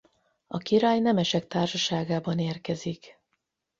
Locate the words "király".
0.57-0.99